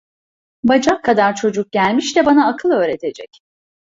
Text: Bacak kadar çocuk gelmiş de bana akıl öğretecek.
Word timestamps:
Bacak 0.63 1.03
kadar 1.03 1.35
çocuk 1.35 1.71
gelmiş 1.71 2.15
de 2.15 2.25
bana 2.25 2.47
akıl 2.47 2.69
öğretecek. 2.71 3.29